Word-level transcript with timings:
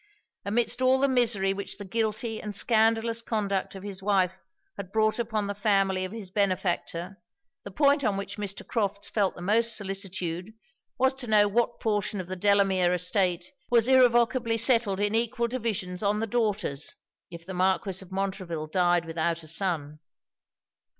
Amidst 0.45 0.81
all 0.81 0.99
the 0.99 1.07
misery 1.07 1.53
which 1.53 1.77
the 1.77 1.85
guilty 1.85 2.41
and 2.41 2.55
scandalous 2.55 3.21
conduct 3.21 3.75
of 3.75 3.83
his 3.83 4.01
wife 4.01 4.39
had 4.75 4.91
brought 4.91 5.19
upon 5.19 5.45
the 5.45 5.53
family 5.53 6.03
of 6.05 6.11
his 6.11 6.31
benefactor, 6.31 7.17
the 7.65 7.69
point 7.69 8.03
on 8.03 8.17
which 8.17 8.37
Mr. 8.39 8.65
Crofts 8.65 9.09
felt 9.11 9.35
the 9.35 9.43
most 9.43 9.75
solicitude, 9.77 10.55
was 10.97 11.13
to 11.13 11.27
know 11.27 11.47
what 11.47 11.79
portion 11.79 12.19
of 12.19 12.25
the 12.25 12.35
Delamere 12.35 12.91
estate 12.95 13.51
was 13.69 13.87
irrevocably 13.87 14.57
settled 14.57 14.99
in 14.99 15.13
equal 15.13 15.47
divisions 15.47 16.01
on 16.01 16.19
the 16.19 16.25
daughters, 16.25 16.95
if 17.29 17.45
the 17.45 17.53
Marquis 17.53 18.01
of 18.03 18.11
Montreville 18.11 18.65
died 18.65 19.05
without 19.05 19.43
a 19.43 19.47
son. 19.47 19.99